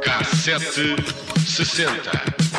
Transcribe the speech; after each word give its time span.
Cassete 0.00 0.96
sessenta. 1.46 2.51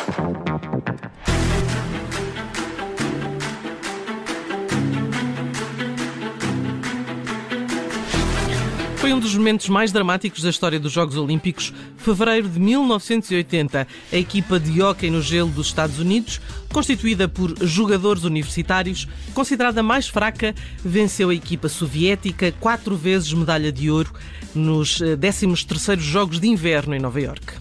Foi 9.03 9.11
um 9.11 9.19
dos 9.19 9.35
momentos 9.35 9.67
mais 9.67 9.91
dramáticos 9.91 10.43
da 10.43 10.49
história 10.49 10.79
dos 10.79 10.93
Jogos 10.93 11.17
Olímpicos. 11.17 11.73
Fevereiro 11.97 12.47
de 12.47 12.57
1980, 12.57 13.85
a 14.13 14.15
equipa 14.15 14.57
de 14.57 14.81
hóquei 14.81 15.11
no 15.11 15.21
gelo 15.21 15.49
dos 15.49 15.67
Estados 15.67 15.99
Unidos, 15.99 16.39
constituída 16.71 17.27
por 17.27 17.53
jogadores 17.67 18.23
universitários, 18.23 19.05
considerada 19.33 19.83
mais 19.83 20.07
fraca, 20.07 20.55
venceu 20.85 21.31
a 21.31 21.35
equipa 21.35 21.67
soviética, 21.67 22.53
quatro 22.61 22.95
vezes 22.95 23.33
medalha 23.33 23.73
de 23.73 23.91
ouro, 23.91 24.13
nos 24.55 24.99
13º 25.01 25.97
eh, 25.97 25.99
Jogos 25.99 26.39
de 26.39 26.47
Inverno 26.47 26.95
em 26.95 26.99
Nova 26.99 27.19
Iorque. 27.19 27.55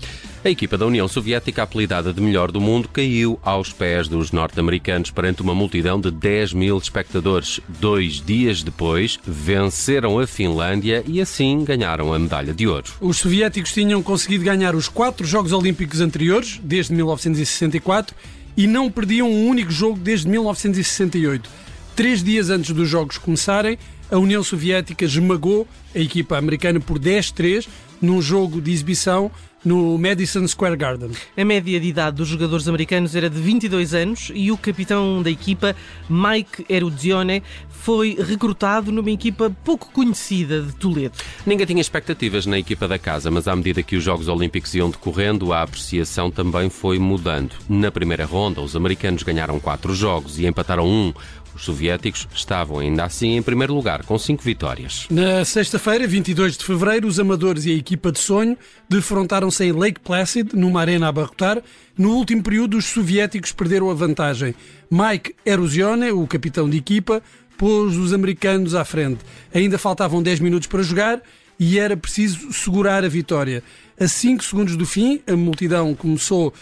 A 0.45 0.51
equipa 0.51 0.77
da 0.77 0.85
União 0.85 1.07
Soviética, 1.07 1.63
apelidada 1.63 2.13
de 2.13 2.21
melhor 2.21 2.51
do 2.51 2.61
mundo, 2.61 2.89
caiu 2.89 3.39
aos 3.45 3.73
pés 3.73 4.09
dos 4.09 4.33
norte-americanos 4.33 5.09
perante 5.09 5.41
uma 5.41 5.55
multidão 5.55 6.01
de 6.01 6.11
10 6.11 6.53
mil 6.53 6.77
espectadores. 6.79 7.61
Dois 7.69 8.21
dias 8.21 8.61
depois, 8.61 9.21
venceram 9.25 10.19
a 10.19 10.27
Finlândia 10.27 11.05
e 11.07 11.21
assim 11.21 11.63
ganharam 11.63 12.13
a 12.13 12.19
medalha 12.19 12.53
de 12.53 12.67
ouro. 12.67 12.91
Os 13.01 13.19
soviéticos 13.19 13.73
tinham 13.73 14.03
conseguido 14.03 14.43
ganhar 14.43 14.75
os 14.75 14.89
quatro 14.89 15.25
Jogos 15.25 15.53
Olímpicos 15.53 16.01
anteriores, 16.01 16.59
desde 16.61 16.93
1964, 16.93 18.17
e 18.57 18.67
não 18.67 18.91
perdiam 18.91 19.31
um 19.31 19.47
único 19.47 19.71
jogo 19.71 19.97
desde 19.97 20.29
1968. 20.29 21.49
Três 21.95 22.21
dias 22.21 22.51
antes 22.51 22.75
dos 22.75 22.89
Jogos 22.89 23.17
começarem, 23.17 23.79
a 24.11 24.19
União 24.19 24.43
Soviética 24.43 25.05
esmagou 25.05 25.69
a 25.95 26.01
equipa 26.01 26.37
americana 26.37 26.81
por 26.81 26.99
10-3 26.99 27.69
num 28.01 28.21
jogo 28.21 28.61
de 28.61 28.73
exibição 28.73 29.31
no 29.65 29.97
Madison 29.99 30.47
Square 30.47 30.77
Garden. 30.77 31.11
A 31.37 31.45
média 31.45 31.79
de 31.79 31.89
idade 31.89 32.17
dos 32.17 32.29
jogadores 32.29 32.69
americanos 32.69 33.15
era 33.15 33.31
de 33.31 33.41
22 33.41 33.95
anos 33.95 34.31
e 34.35 34.51
o 34.51 34.57
capitão 34.57 35.23
da 35.23 35.31
equipa, 35.31 35.75
Mike 36.09 36.67
Eruzione, 36.69 37.43
foi 37.69 38.17
recrutado 38.17 38.93
numa 38.93 39.11
equipa 39.11 39.55
pouco 39.65 39.91
conhecida 39.91 40.63
de 40.63 40.73
Toledo. 40.73 41.15
Ninguém 41.45 41.67
tinha 41.67 41.81
expectativas 41.81 42.47
na 42.47 42.59
equipa 42.59 42.87
da 42.87 42.99
casa, 42.99 43.31
mas 43.31 43.49
à 43.49 43.57
medida 43.57 43.83
que 43.83 43.97
os 43.97 44.05
Jogos 44.05 44.29
Olímpicos 44.29 44.75
iam 44.75 44.91
decorrendo, 44.91 45.53
a 45.53 45.63
apreciação 45.63 46.31
também 46.31 46.71
foi 46.71 46.99
mudando. 46.99 47.57
Na 47.69 47.91
primeira 47.91 48.25
ronda, 48.25 48.61
os 48.61 48.77
americanos 48.77 49.23
ganharam 49.23 49.59
quatro 49.59 49.95
jogos 49.95 50.39
e 50.39 50.47
empataram 50.47 50.87
um. 50.87 51.13
Os 51.55 51.65
soviéticos 51.65 52.27
estavam 52.35 52.79
ainda 52.79 53.05
assim 53.05 53.37
em 53.37 53.43
primeiro 53.43 53.75
lugar, 53.75 54.05
com 54.05 54.19
cinco 54.19 54.43
vitórias. 54.43 55.07
Na 55.11 55.45
sexta-feira, 55.45 56.07
22 56.07 56.57
de 56.57 56.65
fevereiro, 56.65 57.07
os 57.07 57.19
amadores 57.21 57.67
e 57.67 57.71
a 57.71 57.75
equipa 57.75 58.11
de 58.11 58.19
sonho 58.19 58.57
defrontaram-se 58.89 59.65
em 59.65 59.73
Lake 59.73 60.01
Placid, 60.01 60.55
numa 60.55 60.81
arena 60.81 61.07
a 61.07 61.09
abarrotar. 61.11 61.63
No 61.97 62.15
último 62.17 62.43
período, 62.43 62.77
os 62.77 62.87
soviéticos 62.87 63.53
perderam 63.53 63.91
a 63.91 63.95
vantagem. 63.95 64.55
Mike 64.91 65.35
Eruzione, 65.45 66.11
o 66.11 66.27
capitão 66.27 66.69
de 66.69 66.79
equipa, 66.79 67.23
pôs 67.59 67.97
os 67.97 68.13
americanos 68.13 68.75
à 68.75 68.85
frente. 68.85 69.21
Ainda 69.55 69.79
faltavam 69.79 70.23
10 70.23 70.41
minutos 70.41 70.67
para 70.67 70.83
jogar 70.83 71.21
e 71.59 71.79
era 71.79 71.97
preciso 71.97 72.53
segurar 72.53 73.05
a 73.05 73.09
vitória. 73.09 73.63
A 74.01 74.09
5 74.09 74.43
segundos 74.43 74.77
do 74.77 74.87
fim, 74.87 75.21
a 75.27 75.37
multidão 75.37 75.95
começou 75.95 76.49
uh, 76.49 76.53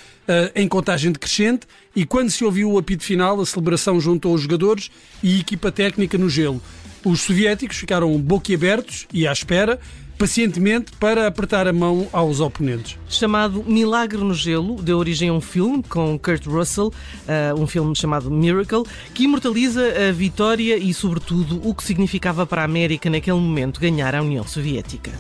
em 0.55 0.67
contagem 0.67 1.13
decrescente 1.13 1.67
e 1.95 2.05
quando 2.05 2.31
se 2.31 2.45
ouviu 2.45 2.73
o 2.73 2.79
apito 2.79 3.05
final, 3.05 3.41
a 3.41 3.47
celebração 3.47 4.01
juntou 4.01 4.35
os 4.35 4.43
jogadores 4.43 4.91
e 5.23 5.41
equipa 5.41 5.71
técnica 5.71 6.19
no 6.19 6.29
gelo. 6.29 6.61
Os 7.05 7.21
soviéticos 7.23 7.79
ficaram 7.79 8.19
boquiabertos 8.19 9.07
e 9.13 9.27
à 9.27 9.33
espera, 9.33 9.81
pacientemente 10.21 10.93
para 11.01 11.27
apertar 11.27 11.67
a 11.67 11.73
mão 11.73 12.07
aos 12.13 12.41
oponentes. 12.41 12.99
Chamado 13.09 13.65
Milagre 13.67 14.19
no 14.19 14.35
Gelo, 14.35 14.77
deu 14.83 14.99
origem 14.99 15.31
a 15.31 15.33
um 15.33 15.41
filme 15.41 15.83
com 15.83 16.19
Kurt 16.19 16.47
Russell, 16.47 16.89
uh, 16.89 17.59
um 17.59 17.67
filme 17.67 17.97
chamado 17.97 18.31
Miracle, 18.31 18.83
que 19.15 19.25
imortaliza 19.25 19.81
a 19.81 20.13
vitória 20.13 20.77
e, 20.77 20.93
sobretudo, 20.93 21.67
o 21.67 21.75
que 21.75 21.83
significava 21.83 22.45
para 22.45 22.61
a 22.61 22.67
América 22.67 23.09
naquele 23.09 23.39
momento 23.39 23.81
ganhar 23.81 24.15
a 24.15 24.21
União 24.21 24.47
Soviética. 24.47 25.11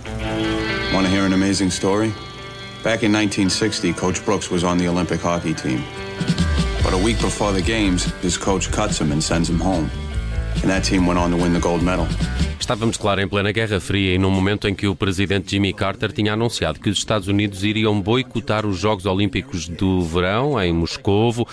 Want 0.92 1.06
to 1.06 1.10
hear 1.10 1.24
an 1.24 1.32
amazing 1.32 1.70
story? 1.70 2.12
Back 2.84 3.02
in 3.02 3.10
1960, 3.10 3.94
Coach 3.94 4.22
Brooks 4.26 4.50
was 4.50 4.64
on 4.64 4.76
the 4.76 4.86
Olympic 4.86 5.22
hockey 5.22 5.54
team. 5.54 5.82
But 6.82 6.92
a 6.92 6.98
week 6.98 7.18
before 7.22 7.54
the 7.54 7.62
games, 7.62 8.04
his 8.20 8.36
coach 8.36 8.70
cuts 8.70 9.00
him 9.00 9.12
and 9.12 9.22
sends 9.22 9.48
him 9.48 9.60
home. 9.60 9.90
And 10.60 10.68
that 10.68 10.84
team 10.84 11.06
went 11.06 11.18
on 11.18 11.30
to 11.30 11.38
win 11.38 11.54
the 11.54 11.60
gold 11.60 11.82
medal. 11.82 12.06
Estávamos, 12.70 12.96
claro, 12.96 13.20
em 13.20 13.26
plena 13.26 13.50
Guerra 13.50 13.80
Fria 13.80 14.14
e 14.14 14.18
num 14.18 14.30
momento 14.30 14.68
em 14.68 14.74
que 14.76 14.86
o 14.86 14.94
presidente 14.94 15.50
Jimmy 15.50 15.72
Carter 15.72 16.12
tinha 16.12 16.34
anunciado 16.34 16.78
que 16.78 16.88
os 16.88 16.98
Estados 16.98 17.26
Unidos 17.26 17.64
iriam 17.64 18.00
boicotar 18.00 18.64
os 18.64 18.78
Jogos 18.78 19.06
Olímpicos 19.06 19.66
do 19.66 20.02
Verão 20.02 20.62
em 20.62 20.72
Moscovo 20.72 21.48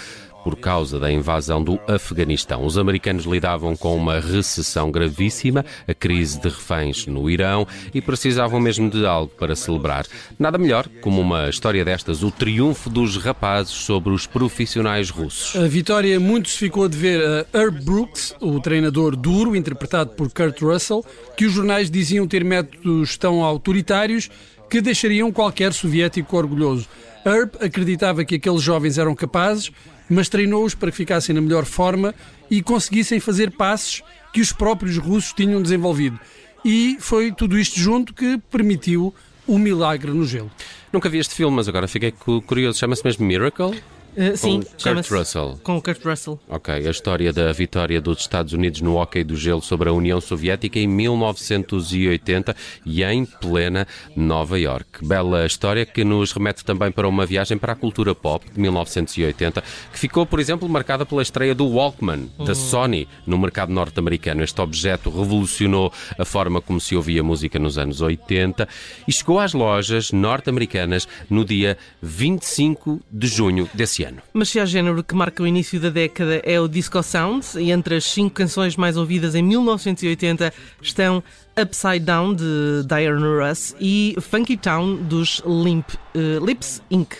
por 0.47 0.55
causa 0.55 0.97
da 0.97 1.11
invasão 1.11 1.61
do 1.61 1.77
Afeganistão. 1.89 2.65
Os 2.65 2.77
americanos 2.77 3.25
lidavam 3.25 3.75
com 3.75 3.93
uma 3.97 4.17
recessão 4.17 4.89
gravíssima, 4.89 5.65
a 5.85 5.93
crise 5.93 6.39
de 6.39 6.47
reféns 6.47 7.05
no 7.05 7.29
Irão 7.29 7.67
e 7.93 7.99
precisavam 7.99 8.57
mesmo 8.57 8.89
de 8.89 9.05
algo 9.05 9.29
para 9.37 9.57
celebrar. 9.57 10.05
Nada 10.39 10.57
melhor 10.57 10.87
como 11.01 11.19
uma 11.19 11.49
história 11.49 11.83
destas, 11.83 12.23
o 12.23 12.31
triunfo 12.31 12.89
dos 12.89 13.17
rapazes 13.17 13.73
sobre 13.73 14.13
os 14.13 14.25
profissionais 14.25 15.09
russos. 15.09 15.61
A 15.61 15.67
vitória 15.67 16.17
muito 16.17 16.47
se 16.47 16.59
ficou 16.59 16.87
de 16.87 16.97
ver 16.97 17.21
a 17.21 17.57
Herb 17.57 17.83
Brooks, 17.83 18.33
o 18.39 18.61
treinador 18.61 19.17
duro, 19.17 19.53
interpretado 19.53 20.11
por 20.11 20.31
Kurt 20.31 20.61
Russell, 20.61 21.03
que 21.35 21.45
os 21.45 21.51
jornais 21.51 21.91
diziam 21.91 22.25
ter 22.25 22.45
métodos 22.45 23.17
tão 23.17 23.43
autoritários 23.43 24.29
que 24.69 24.79
deixariam 24.79 25.29
qualquer 25.29 25.73
soviético 25.73 26.37
orgulhoso. 26.37 26.87
Herb 27.25 27.51
acreditava 27.59 28.23
que 28.23 28.35
aqueles 28.35 28.61
jovens 28.61 28.97
eram 28.97 29.13
capazes, 29.13 29.71
mas 30.09 30.29
treinou-os 30.29 30.75
para 30.75 30.91
que 30.91 30.97
ficassem 30.97 31.33
na 31.35 31.41
melhor 31.41 31.65
forma 31.65 32.13
e 32.49 32.61
conseguissem 32.61 33.19
fazer 33.19 33.51
passos 33.51 34.03
que 34.33 34.41
os 34.41 34.51
próprios 34.51 34.97
russos 34.97 35.33
tinham 35.33 35.61
desenvolvido. 35.61 36.19
E 36.63 36.97
foi 36.99 37.31
tudo 37.31 37.57
isto 37.57 37.79
junto 37.79 38.13
que 38.13 38.37
permitiu 38.51 39.13
o 39.45 39.57
milagre 39.57 40.11
no 40.11 40.25
gelo. 40.25 40.51
Nunca 40.91 41.09
vi 41.09 41.19
este 41.19 41.33
filme, 41.33 41.55
mas 41.55 41.67
agora 41.67 41.87
fiquei 41.87 42.11
curioso. 42.45 42.79
Chama-se 42.79 43.03
mesmo 43.03 43.25
Miracle? 43.25 43.81
Uh, 44.17 44.35
sim, 44.35 44.63
com 44.63 44.95
Kurt 44.95 45.11
Russell. 45.11 45.59
Com 45.61 45.79
Kurt 45.79 46.03
Russell. 46.03 46.39
Ok, 46.49 46.73
a 46.73 46.89
história 46.89 47.31
da 47.31 47.51
vitória 47.53 48.01
dos 48.01 48.21
Estados 48.21 48.51
Unidos 48.51 48.81
no 48.81 48.95
hóquei 48.95 49.23
do 49.23 49.35
gelo 49.35 49.61
sobre 49.61 49.89
a 49.89 49.93
União 49.93 50.19
Soviética 50.19 50.79
em 50.79 50.87
1980 50.87 52.55
e 52.83 53.03
em 53.03 53.25
plena 53.25 53.87
Nova 54.15 54.59
York. 54.59 55.05
Bela 55.05 55.45
história 55.45 55.85
que 55.85 56.03
nos 56.03 56.31
remete 56.31 56.65
também 56.65 56.91
para 56.91 57.07
uma 57.07 57.27
viagem 57.27 57.59
para 57.59 57.73
a 57.73 57.75
cultura 57.75 58.15
pop 58.15 58.43
de 58.51 58.59
1980, 58.59 59.63
que 59.93 59.99
ficou, 59.99 60.25
por 60.25 60.39
exemplo, 60.39 60.67
marcada 60.67 61.05
pela 61.05 61.21
estreia 61.21 61.53
do 61.53 61.67
Walkman, 61.67 62.27
da 62.39 62.45
uhum. 62.45 62.55
Sony, 62.55 63.07
no 63.23 63.37
mercado 63.37 63.71
norte-americano. 63.71 64.43
Este 64.43 64.59
objeto 64.59 65.11
revolucionou 65.11 65.93
a 66.17 66.25
forma 66.25 66.59
como 66.59 66.81
se 66.81 66.95
ouvia 66.95 67.21
música 67.21 67.59
nos 67.59 67.77
anos 67.77 68.01
80 68.01 68.67
e 69.07 69.13
chegou 69.13 69.39
às 69.39 69.53
lojas 69.53 70.11
norte-americanas 70.11 71.07
no 71.29 71.45
dia 71.45 71.77
25 72.01 72.99
de 73.11 73.27
junho 73.27 73.69
desse 73.75 74.03
ano 74.03 74.06
Mas 74.33 74.49
se 74.49 74.59
há 74.59 74.65
género 74.65 75.03
que 75.03 75.15
marca 75.15 75.43
o 75.43 75.47
início 75.47 75.79
da 75.79 75.89
década 75.89 76.41
é 76.43 76.59
o 76.59 76.67
Disco 76.67 77.01
Sound, 77.01 77.45
e 77.57 77.71
entre 77.71 77.95
as 77.95 78.05
cinco 78.05 78.31
canções 78.31 78.75
mais 78.75 78.97
ouvidas 78.97 79.35
em 79.35 79.41
1980 79.41 80.53
estão 80.81 81.23
Upside 81.59 81.99
Down 81.99 82.33
de 82.35 82.83
Diana 82.87 83.47
Russ 83.47 83.75
e 83.79 84.15
Funky 84.21 84.57
Town 84.57 84.95
dos 84.95 85.41
Limp, 85.45 85.89
uh, 86.15 86.45
Lips 86.45 86.81
Inc. 86.91 87.15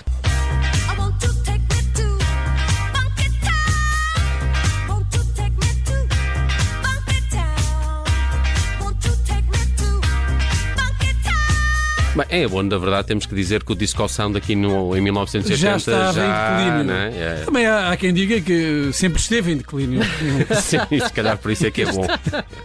É 12.30 12.48
bom, 12.48 12.64
na 12.64 12.78
verdade, 12.78 13.08
temos 13.08 13.25
que 13.25 13.36
dizer 13.36 13.64
que 13.64 13.72
o 13.72 13.75
Disco 13.75 14.08
Sound 14.08 14.38
aqui 14.38 14.56
no, 14.56 14.96
em 14.96 15.02
1980 15.02 15.58
já 15.58 15.78
estava 15.78 16.14
já, 16.14 16.24
em 16.24 16.66
declínio. 16.66 16.84
Né? 16.84 17.14
É. 17.16 17.44
Também 17.46 17.66
há, 17.66 17.92
há, 17.92 17.98
quem 17.98 18.14
diga 18.14 18.40
que 18.42 18.90
sempre 18.94 19.19
esteve 19.19 19.52
em 19.52 19.58
declínio. 19.58 20.02
Sim, 20.62 20.80
se 21.04 21.14
calhar 21.14 21.38
por 21.38 21.52
isso 21.52 21.66
é 21.66 21.72
que 21.72 21.81
é 21.81 21.92
bom. 21.92 22.08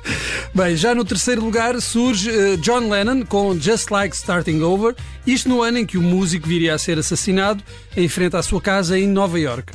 Bem, 0.54 0.76
já 0.76 0.94
no 0.94 1.04
terceiro 1.04 1.42
lugar 1.42 1.80
surge 1.80 2.30
uh, 2.30 2.56
John 2.58 2.88
Lennon 2.88 3.24
com 3.24 3.58
Just 3.58 3.90
Like 3.90 4.14
Starting 4.14 4.60
Over, 4.62 4.94
isto 5.26 5.48
no 5.48 5.62
ano 5.62 5.78
em 5.78 5.86
que 5.86 5.96
o 5.96 6.02
músico 6.02 6.48
viria 6.48 6.74
a 6.74 6.78
ser 6.78 6.98
assassinado 6.98 7.62
em 7.96 8.08
frente 8.08 8.36
à 8.36 8.42
sua 8.42 8.60
casa 8.60 8.98
em 8.98 9.06
Nova 9.06 9.38
York. 9.38 9.72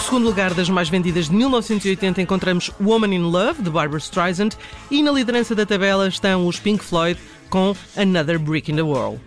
No 0.00 0.06
segundo 0.06 0.24
lugar 0.24 0.54
das 0.54 0.70
mais 0.70 0.88
vendidas 0.88 1.26
de 1.26 1.34
1980 1.34 2.22
encontramos 2.22 2.70
Woman 2.80 3.14
in 3.14 3.20
Love, 3.20 3.62
de 3.62 3.68
Barbara 3.68 3.98
Streisand, 3.98 4.52
e 4.90 5.02
na 5.02 5.12
liderança 5.12 5.54
da 5.54 5.66
tabela 5.66 6.08
estão 6.08 6.46
os 6.46 6.58
Pink 6.58 6.82
Floyd 6.82 7.20
com 7.50 7.76
Another 7.94 8.38
Brick 8.38 8.72
in 8.72 8.76
the 8.76 8.82
Wall. 8.82 9.20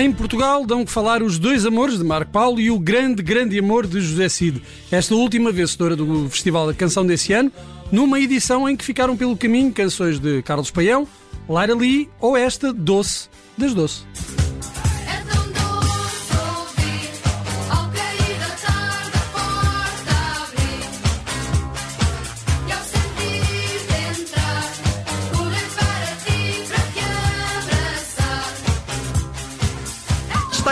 Em 0.00 0.10
Portugal 0.10 0.64
dão 0.64 0.82
que 0.82 0.90
falar 0.90 1.22
os 1.22 1.38
dois 1.38 1.66
amores 1.66 1.98
de 1.98 2.04
Marco 2.04 2.32
Paulo 2.32 2.58
e 2.58 2.70
o 2.70 2.78
grande, 2.78 3.22
grande 3.22 3.58
amor 3.58 3.86
de 3.86 4.00
José 4.00 4.30
Cid. 4.30 4.62
Esta 4.90 5.14
última 5.14 5.52
vencedora 5.52 5.94
do 5.94 6.26
Festival 6.30 6.66
da 6.66 6.72
Canção 6.72 7.04
desse 7.04 7.34
ano, 7.34 7.52
numa 7.92 8.18
edição 8.18 8.66
em 8.66 8.74
que 8.74 8.82
ficaram 8.82 9.14
pelo 9.14 9.36
caminho 9.36 9.70
canções 9.70 10.18
de 10.18 10.40
Carlos 10.40 10.70
Paião, 10.70 11.06
Lara 11.46 11.74
Lee 11.74 12.08
ou 12.18 12.34
esta 12.34 12.72
Doce 12.72 13.28
das 13.58 13.74
Doce. 13.74 14.04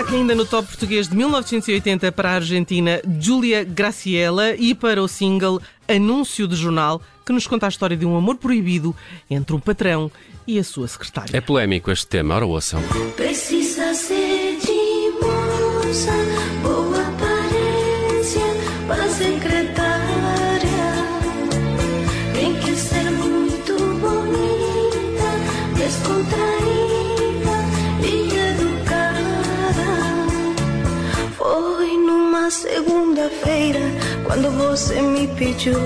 Destaque 0.09 0.17
ainda 0.17 0.35
no 0.35 0.47
top 0.47 0.69
português 0.69 1.09
de 1.09 1.15
1980 1.17 2.11
para 2.13 2.31
a 2.31 2.35
Argentina 2.37 3.01
Julia 3.21 3.63
Graciela 3.63 4.55
e 4.55 4.75
para 4.75 5.03
o 5.03 5.09
single 5.09 5.61
Anúncio 5.87 6.49
de 6.49 6.57
Jornal, 6.57 7.03
que 7.27 7.33
nos 7.33 7.47
conta 7.47 7.67
a 7.67 7.69
história 7.69 7.97
de 7.97 8.07
um 8.07 8.17
amor 8.17 8.37
proibido 8.37 8.97
entre 9.29 9.55
um 9.55 9.61
patrão 9.61 10.11
e 10.47 10.59
a 10.59 10.65
sua 10.65 10.89
secretária. 10.89 11.37
É 11.37 11.41
polémico 11.41 11.91
este 11.91 12.07
tema, 12.07 12.35
ora 12.35 12.47
ouçam. 12.47 12.81
Precisa 13.17 13.93
ser 13.93 14.59
de 14.61 15.11
moça, 15.21 16.13
boa 16.63 17.03
aparência 17.03 18.47
para 18.87 19.09
secretária. 19.11 20.69
Tem 22.33 22.55
que 22.61 22.75
ser 22.75 23.11
muito 23.11 23.75
bonita, 24.01 25.29
descontraída 25.77 26.88
segunda-feira 32.51 33.81
quando 34.25 34.51
você 34.51 35.01
me 35.01 35.27
pediu 35.29 35.79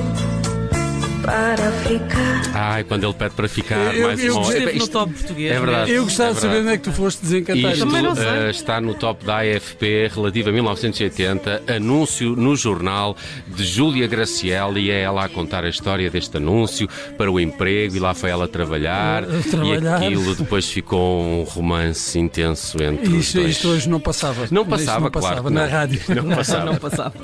para 1.23 1.71
ficar. 1.73 2.43
Ai, 2.55 2.85
quando 2.85 3.05
ele 3.05 3.15
pede 3.15 3.35
para 3.35 3.49
ficar, 3.49 3.95
Eu- 3.95 4.07
mais 4.09 4.23
eu 4.25 4.37
uma 4.37 4.47
hora. 4.47 4.73
No 4.75 4.89
top 4.89 5.13
português. 5.13 5.53
É 5.53 5.61
verdade. 5.61 5.91
Eu 5.93 6.05
gostava 6.05 6.31
é 6.31 6.35
de 6.35 6.41
saber 6.41 6.53
verdade. 6.55 6.67
onde 6.69 6.75
é 6.75 6.79
que 6.79 6.85
tu 6.85 6.93
foste 6.93 7.23
desencantar. 7.23 7.73
Isto 7.73 7.97
eh, 8.21 8.51
está 8.51 8.81
no 8.81 8.95
top 8.95 9.25
da 9.25 9.39
AFP 9.39 10.11
relativo 10.15 10.49
a 10.51 10.53
1980, 10.53 11.63
anúncio 11.77 12.35
no 12.37 12.57
jornal 12.57 13.17
de 13.47 13.65
Júlia 13.65 14.07
Graciela 14.07 14.79
e 14.79 14.91
é 14.91 15.01
ela 15.03 15.25
a 15.25 15.29
contar 15.29 15.65
a 15.65 15.69
história 15.69 16.11
deste 16.11 16.37
anúncio 16.37 16.89
para 17.17 17.31
o 17.31 17.39
emprego 17.39 17.97
e 17.97 18.01
lá 18.01 18.15
foi 18.15 18.31
ela 18.31 18.49
trabalhar, 18.49 19.23
Eh, 19.25 19.27
trabalhar. 19.51 20.03
e 20.03 20.07
aquilo 20.07 20.35
depois 20.35 20.69
ficou 20.69 21.23
um 21.23 21.43
romance 21.45 22.19
intenso 22.19 22.83
entre 22.83 23.09
os 23.09 23.27
Isto, 23.27 23.39
dois. 23.39 23.51
isto 23.53 23.69
hoje 23.69 23.89
não 23.89 24.01
passava. 24.01 24.47
Não 24.51 24.67
passava, 24.67 25.01
não 25.05 25.11
claro 25.11 25.29
passava 25.37 25.51
na 25.51 25.63
não. 25.65 25.71
rádio. 25.71 26.01
Não 26.15 26.37
passava. 26.37 26.65
Não 26.65 26.77
passava. 26.77 27.15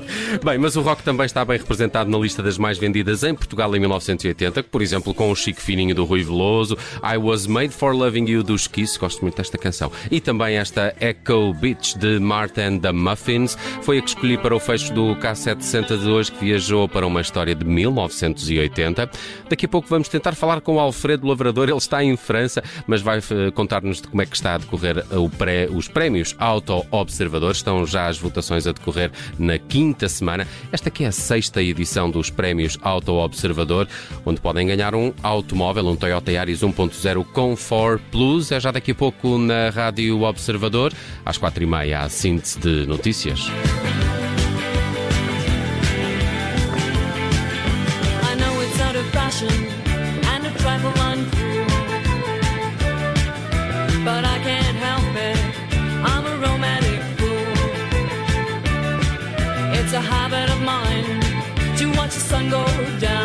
Bem, 0.44 0.58
mas 0.58 0.76
o 0.76 0.80
rock 0.82 1.02
também 1.02 1.26
está 1.26 1.44
bem 1.44 1.58
representado 1.58 2.10
na 2.10 2.18
lista 2.18 2.42
das 2.42 2.56
mais 2.58 2.78
vendidas 2.78 3.22
em 3.22 3.34
Portugal 3.34 3.74
em 3.76 3.80
1980, 3.88 4.62
por 4.64 4.82
exemplo, 4.82 5.14
com 5.14 5.30
o 5.30 5.34
Chico 5.36 5.60
Fininho 5.60 5.94
do 5.94 6.04
Rui 6.04 6.22
Veloso, 6.22 6.76
I 7.02 7.16
Was 7.16 7.46
Made 7.46 7.70
for 7.70 7.94
Loving 7.94 8.26
You 8.28 8.42
dos 8.42 8.66
Kiss, 8.66 8.98
gosto 8.98 9.22
muito 9.22 9.36
desta 9.36 9.56
canção, 9.58 9.90
e 10.10 10.20
também 10.20 10.56
esta 10.56 10.94
Echo 11.00 11.52
Beach 11.54 11.98
de 11.98 12.18
Martin 12.18 12.78
the 12.78 12.92
Muffins, 12.92 13.56
foi 13.82 13.98
a 13.98 14.02
que 14.02 14.08
escolhi 14.08 14.36
para 14.36 14.54
o 14.54 14.60
fecho 14.60 14.92
do 14.92 15.14
K760 15.16 15.98
de 15.98 16.08
hoje, 16.08 16.30
que 16.32 16.44
viajou 16.44 16.88
para 16.88 17.06
uma 17.06 17.20
história 17.20 17.54
de 17.54 17.64
1980. 17.64 19.10
Daqui 19.48 19.66
a 19.66 19.68
pouco 19.68 19.88
vamos 19.88 20.08
tentar 20.08 20.34
falar 20.34 20.60
com 20.60 20.76
o 20.76 20.80
Alfredo 20.80 21.26
Lavrador, 21.26 21.68
ele 21.68 21.78
está 21.78 22.02
em 22.04 22.16
França, 22.16 22.62
mas 22.86 23.00
vai 23.00 23.18
eh, 23.18 23.50
contar-nos 23.52 24.00
de 24.00 24.08
como 24.08 24.22
é 24.22 24.26
que 24.26 24.36
está 24.36 24.54
a 24.54 24.58
decorrer 24.58 25.04
o 25.16 25.28
pré- 25.28 25.68
os 25.70 25.88
prémios 25.88 26.34
Auto 26.38 26.84
Observador. 26.90 27.52
Estão 27.52 27.86
já 27.86 28.08
as 28.08 28.18
votações 28.18 28.66
a 28.66 28.72
decorrer 28.72 29.10
na 29.38 29.58
quinta 29.58 30.08
semana. 30.08 30.46
Esta 30.72 30.90
que 30.90 31.04
é 31.04 31.08
a 31.08 31.12
sexta 31.12 31.62
edição 31.62 32.10
dos 32.10 32.30
prémios 32.30 32.78
Auto 32.82 33.12
Onde 34.24 34.40
podem 34.40 34.66
ganhar 34.66 34.94
um 34.94 35.12
automóvel, 35.22 35.86
um 35.86 35.96
Toyota 35.96 36.32
Yaris 36.32 36.60
1.0 36.60 37.24
Comfort 37.32 38.00
Plus. 38.10 38.50
É 38.50 38.58
já 38.58 38.70
daqui 38.70 38.92
a 38.92 38.94
pouco 38.94 39.38
na 39.38 39.70
Rádio 39.70 40.22
Observador, 40.22 40.92
às 41.24 41.36
quatro 41.36 41.62
e 41.62 41.66
meia, 41.66 42.00
a 42.00 42.08
síntese 42.08 42.58
de 42.58 42.86
notícias. 42.86 43.50
It's 59.88 59.96
a 59.96 60.00
habit 60.02 60.50
of 60.50 60.60
mine 60.60 61.76
to 61.78 61.90
watch 61.96 62.12
the 62.12 62.20
sun 62.20 62.50
go 62.50 62.62
down. 62.98 63.17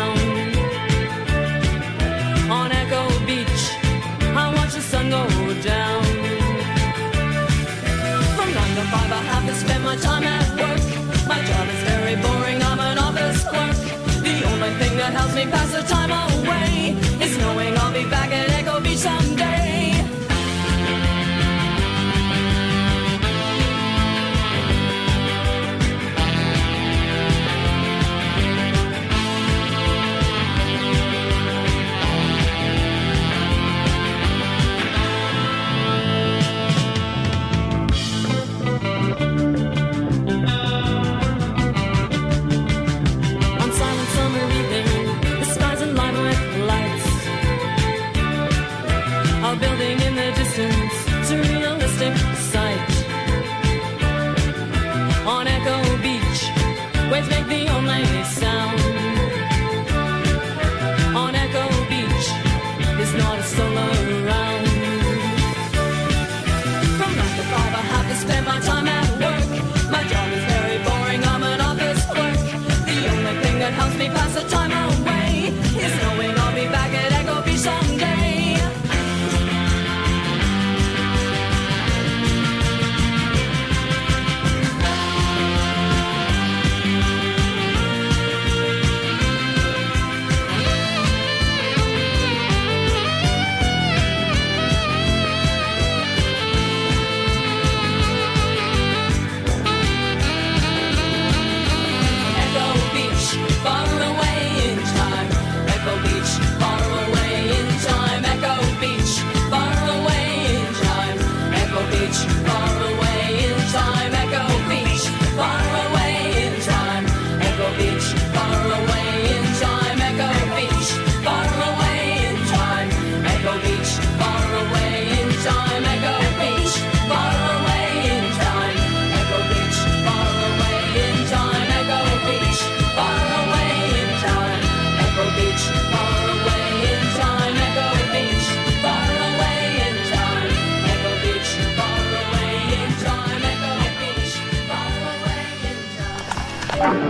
time 15.86 16.10
I 16.12 16.33